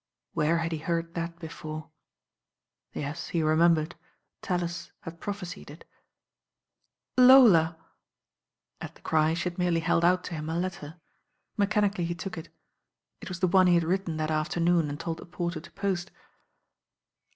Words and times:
Where 0.33 0.57
had 0.57 0.71
he 0.71 0.79
heard 0.79 1.13
that 1.13 1.37
before? 1.37 1.91
Yes, 2.91 3.27
he 3.27 3.41
remem 3.41 3.75
bered, 3.75 3.91
Tallis 4.41 4.91
had 5.01 5.19
prophesied 5.19 5.69
it. 5.69 5.87
THE 7.17 7.21
DELUGE 7.21 7.21
Ml 7.21 7.27
"Lola 7.51 7.77
I" 8.81 8.85
At 8.85 8.95
the 8.95 9.01
cry 9.01 9.35
she 9.35 9.43
had 9.43 9.59
merely 9.59 9.81
held 9.81 10.03
out 10.03 10.23
to 10.23 10.33
him 10.33 10.49
a 10.49 10.57
let 10.57 10.73
ter. 10.73 10.99
Mechanically 11.55 12.05
he 12.05 12.15
took 12.15 12.35
it. 12.35 12.49
It 13.21 13.29
was 13.29 13.41
the 13.41 13.47
one 13.47 13.67
he 13.67 13.75
had 13.75 13.83
written 13.83 14.17
that 14.17 14.31
afternoon 14.31 14.89
and 14.89 14.99
told 14.99 15.19
the 15.19 15.25
porter 15.27 15.59
to 15.61 15.69
pott. 15.71 16.07